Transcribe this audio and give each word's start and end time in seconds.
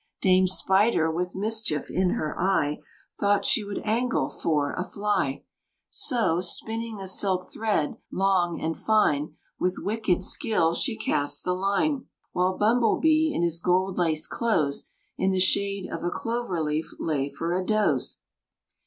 Dame 0.19 0.47
Spider, 0.47 1.11
with 1.11 1.35
mischief 1.35 1.91
in 1.91 2.15
her 2.15 2.35
eye, 2.39 2.79
Thought 3.19 3.45
she 3.45 3.63
would 3.63 3.85
angle 3.85 4.29
for 4.29 4.73
a 4.73 4.83
fly; 4.83 5.43
So, 5.91 6.41
spinning 6.41 6.99
a 6.99 7.07
silk 7.07 7.51
thread, 7.53 7.97
long 8.11 8.59
and 8.59 8.75
fine, 8.75 9.35
With 9.59 9.75
wicked 9.77 10.23
skill 10.23 10.73
she 10.73 10.97
cast 10.97 11.43
the 11.43 11.53
line; 11.53 12.07
While 12.31 12.57
Bumble 12.57 12.99
Bee, 12.99 13.31
in 13.31 13.43
his 13.43 13.59
gold 13.59 13.99
laced 13.99 14.31
clothes, 14.31 14.89
In 15.19 15.29
the 15.29 15.39
shade 15.39 15.87
of 15.91 16.03
a 16.03 16.09
clover 16.09 16.63
leaf 16.63 16.91
lay 16.97 17.31
for 17.31 17.51
a 17.53 17.63
doze. 17.63 18.17